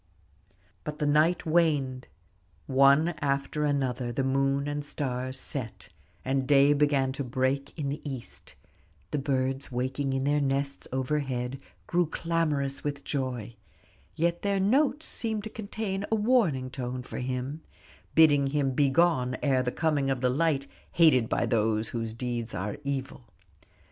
[0.83, 2.07] But the night waned:
[2.65, 5.89] one after another the moon and stars set
[6.25, 8.55] and day began to break in the east;
[9.11, 13.55] the birds waking in their nests overhead grew clamorous with joy,
[14.15, 17.61] yet their notes seemed to contain a warning tone for him,
[18.15, 22.77] bidding him begone ere the coming of the light hated by those whose deeds are
[22.83, 23.27] evil.